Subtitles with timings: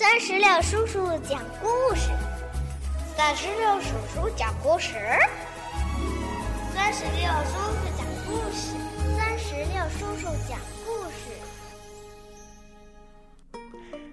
[0.00, 2.08] 三十六叔叔讲故事，
[3.14, 4.94] 三十六叔叔讲故事，
[6.74, 8.72] 三十六叔叔讲故事，
[9.14, 11.36] 三十六叔叔讲故事。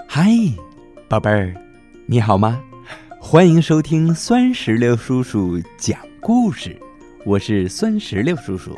[0.09, 0.27] 嗨，
[1.07, 1.55] 宝贝儿，
[2.05, 2.61] 你好吗？
[3.21, 6.77] 欢迎收听酸石榴叔叔讲故事，
[7.23, 8.77] 我是酸石榴叔叔。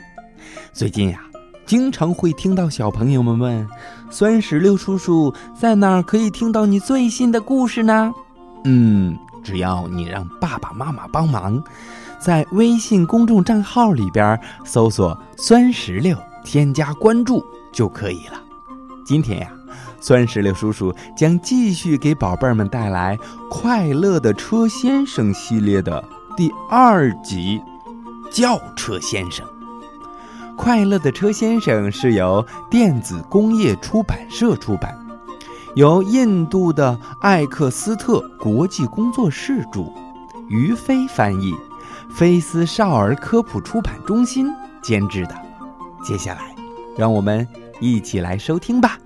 [0.71, 1.29] 最近呀。
[1.70, 3.69] 经常会听到小朋友们问
[4.09, 8.11] ：“酸石榴叔叔在哪儿可以听到你最新的故事呢？”
[8.65, 11.64] 嗯，只要你让爸爸妈妈帮忙，
[12.18, 18.42] 在微信公众账号里边搜索“酸石榴”，添加关注就可以了。
[19.06, 19.51] 今天呀，
[20.01, 23.15] 酸石榴叔叔将继续给宝贝儿们带来
[23.47, 26.04] 《快乐的车先生》系列的
[26.36, 27.61] 第二集
[28.36, 29.45] 《轿车先生》。
[30.59, 34.94] 快乐的车先生是由电子工业出版社出版，
[35.73, 39.89] 由印度的艾克斯特国际工作室主，
[40.50, 41.56] 于飞翻译，
[42.14, 45.36] 菲斯少儿科普出版中心监制的。
[46.03, 46.53] 接下来，
[46.97, 47.47] 让我们
[47.80, 48.97] 一起来收听吧。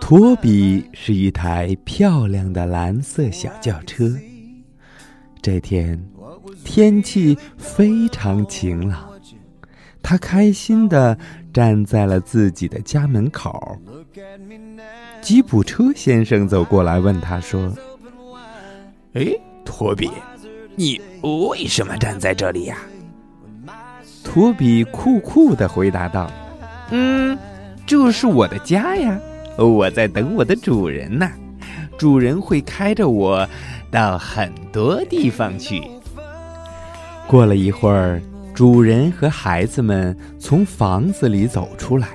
[0.00, 4.10] 托比是一台漂亮的蓝色小轿车。
[5.40, 6.02] 这天，
[6.64, 9.08] 天气非常晴朗，
[10.02, 11.16] 他开心的
[11.52, 13.78] 站在了自己的家门口。
[15.20, 17.72] 吉普车先生走过来问他说
[19.14, 19.26] ：“哎，
[19.64, 20.10] 托比，
[20.74, 22.78] 你为什么站在这里呀？”
[24.24, 26.30] 托比酷酷的回答道
[26.90, 27.36] ：“嗯，
[27.86, 29.18] 这是我的家呀。”
[29.66, 31.28] 我在等我的主人呢，
[31.96, 33.48] 主人会开着我
[33.90, 35.82] 到很多地方去。
[37.26, 38.22] 过了一会儿，
[38.54, 42.08] 主人和孩子们从房子里走出来，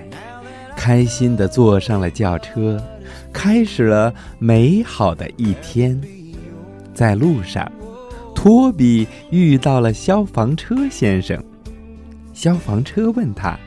[0.75, 2.81] 开心地坐上了轿车，
[3.31, 5.99] 开始了美好的一天。
[6.93, 7.69] 在路上，
[8.33, 11.43] 托比遇到了消防车先生。
[12.33, 13.57] 消防车问他：“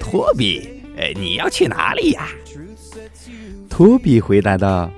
[0.00, 0.68] 托比。”
[0.98, 2.26] 呃，你要去哪里呀？
[3.70, 4.90] 托比回答道：“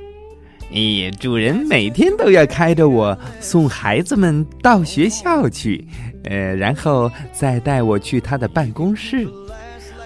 [0.73, 5.87] 咦，主人每天都要开着我送孩子们到学校去，
[6.25, 9.29] 呃，然后再带我去他的办公室。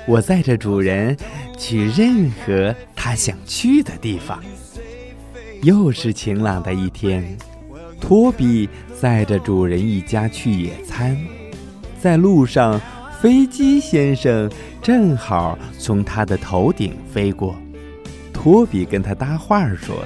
[0.09, 1.17] 我载着主人
[1.57, 4.43] 去任何他想去的地方。”
[5.63, 7.39] 又是晴朗的一天，
[8.01, 8.69] 托比
[9.01, 11.17] 载着主人一家去野餐，
[12.01, 12.81] 在路上。
[13.25, 14.51] 飞机先生
[14.83, 17.57] 正好从他的头顶飞过，
[18.35, 20.05] 托比跟他搭话说：“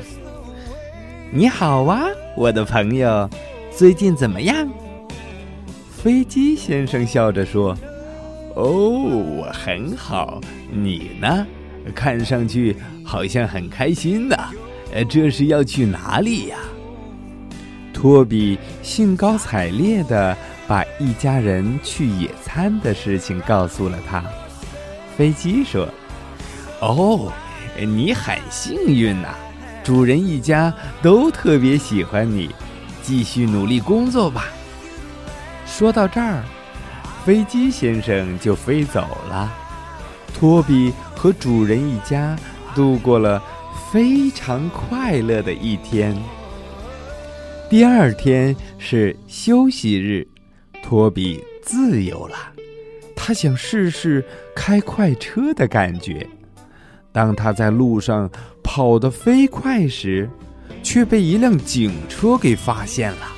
[1.34, 2.04] 你好啊，
[2.36, 3.28] 我的朋友，
[3.72, 4.68] 最近怎么样？”
[5.90, 7.76] 飞机先生笑着说
[8.54, 10.40] ：“哦，我很好，
[10.70, 11.44] 你呢？
[11.96, 14.36] 看上去好像很开心呢。
[14.94, 16.56] 呃，这是要去哪里呀？”
[17.92, 20.38] 托比兴高采烈的。
[20.68, 24.22] 把一家人去野餐的事情告诉了他。
[25.16, 25.88] 飞机说
[26.80, 27.32] ：“哦，
[27.76, 29.34] 你很幸运呐，
[29.82, 32.54] 主人一家都特别喜欢你，
[33.02, 34.44] 继续努力工作吧。”
[35.66, 36.44] 说到这儿，
[37.24, 39.50] 飞机先生就飞走了。
[40.34, 42.36] 托比和主人一家
[42.74, 43.42] 度过了
[43.90, 46.14] 非常快乐的一天。
[47.70, 50.28] 第二天是休息日。
[50.88, 52.34] 托比自由了，
[53.14, 54.24] 他想试试
[54.56, 56.26] 开快车的感觉。
[57.12, 58.30] 当他在路上
[58.64, 60.30] 跑得飞快时，
[60.82, 63.28] 却被一辆警车给发现了，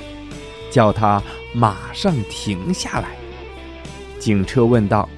[0.71, 1.21] 叫他
[1.53, 3.09] 马上停下来。
[4.17, 5.09] 警车问道：“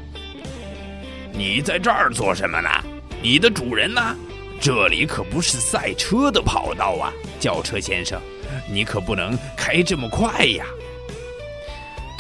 [1.38, 2.70] 你在这儿做什么呢？
[3.22, 4.02] 你的主人呢？
[4.60, 8.20] 这里可不是赛车的跑道啊，轿车先生，
[8.68, 10.66] 你可不能开这么快呀！”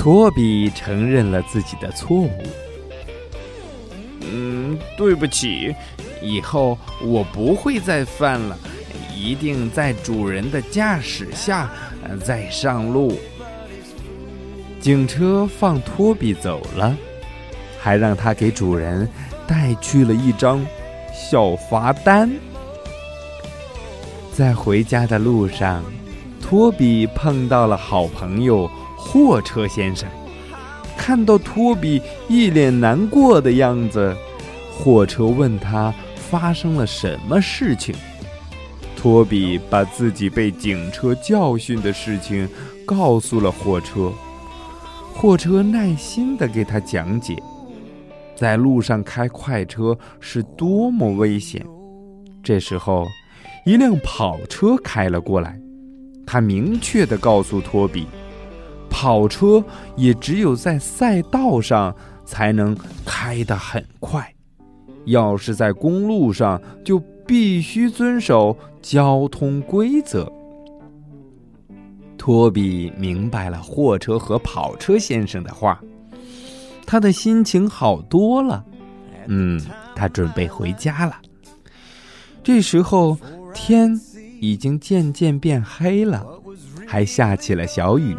[0.03, 2.29] 托比承认了自己的错误。
[4.19, 5.73] 嗯，对不起，
[6.21, 8.59] 以后我不会再犯了，
[9.15, 11.71] 一定在主人的驾驶下
[12.21, 13.17] 再上路。
[14.81, 16.94] 警车放托比走了，
[17.79, 19.07] 还让他给主人
[19.47, 20.65] 带去了一张
[21.13, 22.29] 小罚单。
[24.33, 25.81] 在回家的路上，
[26.41, 28.69] 托比碰到了好朋友。
[29.05, 30.09] 货车先生
[30.97, 34.15] 看到托比一脸难过的样子，
[34.71, 37.94] 货车问他发生了什么事情。
[38.95, 42.47] 托比把自己被警车教训的事情
[42.85, 44.11] 告诉了货车，
[45.13, 47.35] 货车耐心地给他讲解，
[48.35, 51.65] 在路上开快车是多么危险。
[52.41, 53.06] 这时候，
[53.65, 55.59] 一辆跑车开了过来，
[56.25, 58.07] 他明确地告诉托比，
[58.95, 59.62] 跑车
[59.95, 61.94] 也只有在赛道上
[62.24, 64.31] 才能开得很快，
[65.06, 68.56] 要是在公路上就必须遵守。
[68.84, 70.30] 交通规则。
[72.18, 75.80] 托比明白了货车和跑车先生的话，
[76.86, 78.66] 他的心情好多了。
[79.28, 79.57] 嗯，
[79.95, 81.16] 他准备回家了。
[82.44, 83.18] 这时候
[83.54, 83.98] 天
[84.42, 86.25] 已经渐渐变黑了，
[86.86, 88.13] 还下起了小雨。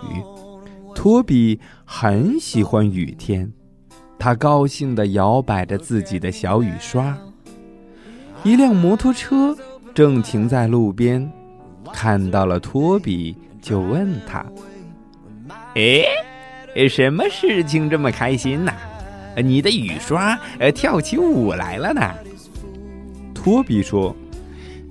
[0.94, 3.52] 托比很喜欢雨天，
[4.18, 7.16] 他高兴地摇摆着自己的小雨刷。
[8.42, 9.56] 一辆摩托车。
[9.94, 11.30] 正停在路边，
[11.92, 14.44] 看到了托比，就问他
[15.76, 18.72] ：“哎，什么事情这么开心呢？
[19.36, 22.00] 你的雨刷呃跳起舞来了呢？”
[23.32, 24.16] 托比说：“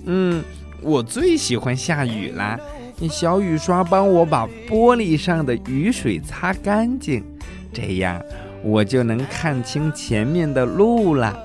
[0.08, 0.42] 嗯，
[0.80, 2.58] 我最喜欢下雨了。
[3.08, 7.24] 小雨刷帮我把玻璃上的雨水擦干净，
[7.72, 8.22] 这样
[8.62, 11.38] 我就能看清前面的路了。”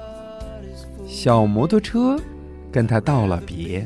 [1.07, 2.19] 小摩托车。
[2.71, 3.83] 跟他道了别，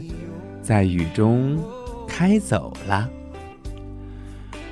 [0.62, 1.58] 在雨中
[2.06, 3.10] 开走了。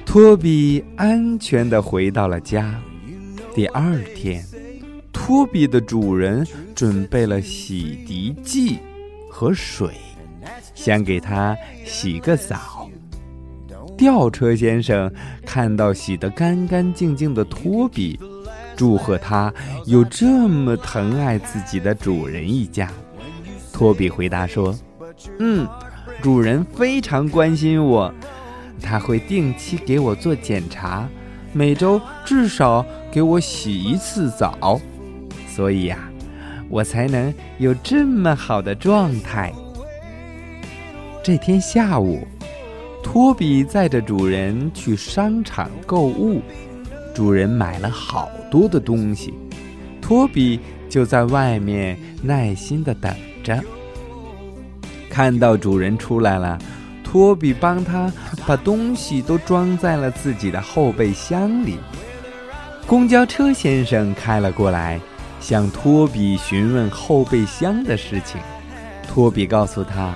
[0.06, 2.78] 托比安全的回到了家。
[3.56, 4.44] 第二天，
[5.14, 6.46] 托比的主人
[6.76, 8.80] 准备了洗涤剂
[9.30, 9.92] 和水，
[10.76, 11.56] 想给他
[11.86, 12.81] 洗个澡。
[14.02, 15.14] 吊车先生
[15.46, 18.20] 看到洗得干干净净的托比，
[18.76, 19.54] 祝贺他
[19.86, 22.90] 有这么疼爱自己的主人一家。
[23.72, 24.76] 托比回答说
[25.38, 25.68] ：“嗯，
[26.20, 28.12] 主人非常关心我，
[28.82, 31.08] 他会定期给我做检查，
[31.54, 34.82] 每周至少给我洗一次澡，
[35.48, 36.00] 所以呀，
[36.70, 39.54] 我才能有这么好的状态。”
[41.24, 42.28] 这天下午，
[43.04, 46.42] 托比载着主人去商场购物，
[47.14, 49.34] 主人买了好多的东西，
[50.02, 50.60] 托比
[50.90, 53.14] 就在外面耐心的等。
[53.44, 53.60] 着，
[55.10, 56.58] 看到主人出来了，
[57.04, 58.12] 托比帮他
[58.46, 61.78] 把东西都装在了自己的后备箱里。
[62.88, 65.00] 公交车先生开了过来，
[65.40, 68.40] 向托比询问后备箱的事情。
[69.08, 70.16] 托比告诉他，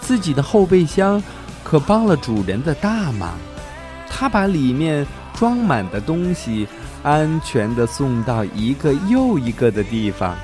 [0.00, 1.22] 自己的后备箱
[1.64, 3.38] 可帮了主人的大忙，
[4.08, 6.66] 他把里面装满的东西
[7.02, 10.36] 安全地送到一个又一个的地方。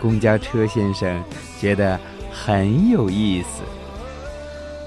[0.00, 1.22] 公交车先生
[1.60, 1.98] 觉得
[2.32, 3.62] 很有意思。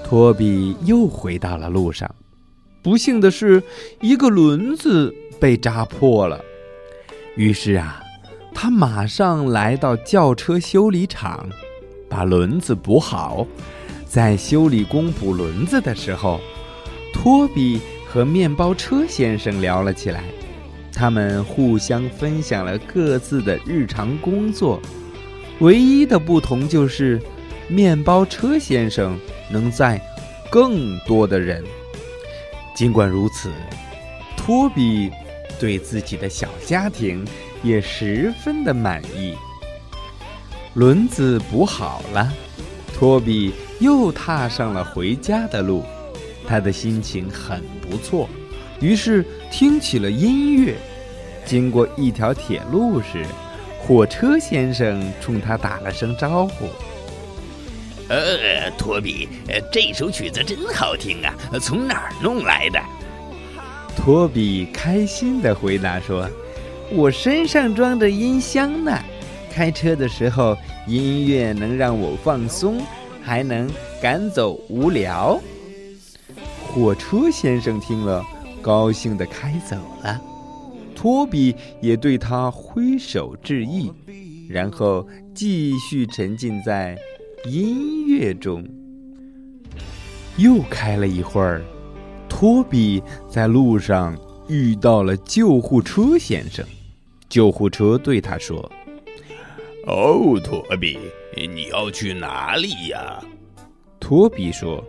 [0.04, 2.14] 托比又回到了路上，
[2.82, 3.62] 不幸的是，
[4.00, 6.38] 一个轮子被扎破了。
[7.34, 8.02] 于是啊，
[8.54, 11.48] 他马上来到轿车修理厂，
[12.10, 13.46] 把轮子补好。
[14.12, 16.38] 在修理工补轮子的时候，
[17.14, 20.22] 托比和面包车先生聊了起来。
[20.92, 24.78] 他们互相分享了各自的日常工作。
[25.60, 27.18] 唯一的不同就是，
[27.68, 29.18] 面包车先生
[29.50, 29.98] 能载
[30.50, 31.64] 更多的人。
[32.74, 33.50] 尽管如此，
[34.36, 35.10] 托比
[35.58, 37.24] 对自己的小家庭
[37.62, 39.34] 也十分的满意。
[40.74, 42.30] 轮子补好了，
[42.92, 45.84] 托比又踏上了回家的路。
[46.46, 48.28] 他的心情很不错，
[48.80, 50.74] 于是听起了音乐。
[51.44, 53.26] 经过一条铁路时。
[53.84, 56.66] 火车先生冲他打了声招呼
[58.08, 59.28] ：“呃，托比，
[59.72, 62.80] 这首曲子真好听啊，从哪儿弄来的？”
[63.98, 66.30] 托比开心地回答说
[66.94, 68.96] ：“我身上装着音箱呢，
[69.52, 72.80] 开车的时候音乐能让我放松，
[73.22, 75.40] 还能赶走无聊。”
[76.66, 78.24] 火车先生听了，
[78.60, 80.20] 高兴地开走了。
[80.94, 83.92] 托比也对他挥手致意，
[84.48, 86.96] 然后继续沉浸在
[87.44, 88.64] 音乐中。
[90.38, 91.62] 又开了一会儿，
[92.28, 94.16] 托比在路上
[94.48, 96.64] 遇到了救护车先生。
[97.28, 98.70] 救护车对他说
[99.86, 100.98] ：“哦，托比，
[101.36, 103.22] 你要去哪里呀？”
[104.00, 104.82] 托比说：“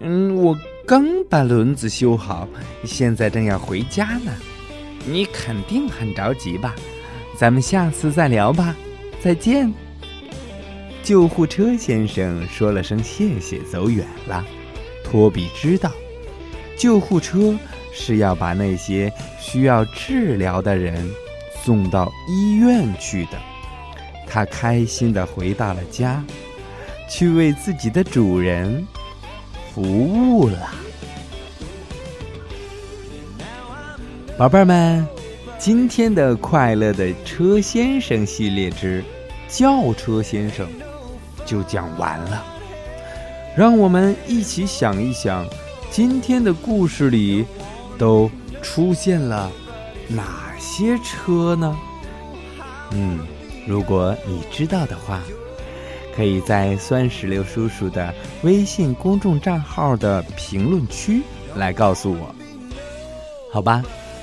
[0.00, 2.48] 嗯，我刚把轮子修好，
[2.84, 4.32] 现在正要回家呢。”
[5.06, 6.74] 你肯定很着急吧？
[7.38, 8.74] 咱们下次再聊吧，
[9.20, 9.70] 再见。
[11.02, 14.42] 救护车先生说了声谢谢，走远了。
[15.04, 15.92] 托比知道，
[16.78, 17.54] 救护车
[17.92, 21.06] 是要把那些需要治疗的人
[21.62, 23.38] 送到医院去的。
[24.26, 26.22] 他开心地回到了家，
[27.08, 28.86] 去为自己的主人
[29.72, 30.70] 服务了。
[34.36, 35.06] 宝贝儿们，
[35.58, 39.04] 今天的快乐的车先生系列之
[39.48, 40.66] 轿车先生
[41.46, 42.44] 就讲完了。
[43.56, 45.46] 让我们一起想一想，
[45.90, 47.44] 今天的故事里
[47.96, 48.28] 都
[48.60, 49.48] 出现了
[50.08, 51.78] 哪些车呢？
[52.90, 53.20] 嗯，
[53.66, 55.22] 如果你知道的话，
[56.14, 61.22] 可以在酸石榴叔叔的微信公众账号的评论区
[61.56, 62.34] 来告诉我，
[63.52, 63.82] 好吧？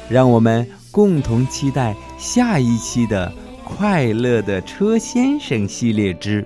[0.09, 3.31] 让我们共同期待下一期的
[3.63, 6.45] 《快乐的车先生》系列之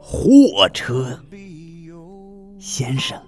[0.00, 1.18] 货车
[2.58, 3.20] 先生。